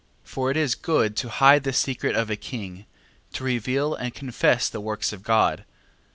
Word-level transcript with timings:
12:7. 0.25 0.29
For 0.29 0.49
it 0.49 0.57
is 0.57 0.73
good 0.73 1.15
to 1.17 1.29
hide 1.29 1.63
the 1.63 1.71
secret 1.71 2.15
of 2.15 2.31
a 2.31 2.35
king: 2.35 2.87
to 3.33 3.43
reveal 3.43 3.93
and 3.93 4.15
confess 4.15 4.67
the 4.67 4.81
works 4.81 5.13
of 5.13 5.21
God. 5.21 5.63